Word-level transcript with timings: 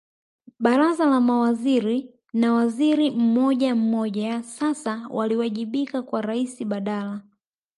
Baraza 0.59 1.05
la 1.05 1.19
Mawaziri 1.21 2.13
na 2.33 2.53
waziri 2.53 3.11
mmojammoja 3.11 4.43
sasa 4.43 5.07
waliwajibika 5.11 6.01
kwa 6.01 6.21
Raisi 6.21 6.65
badala 6.65 7.21